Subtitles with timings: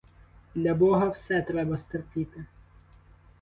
[0.55, 2.45] Для бога все треба стерпіти.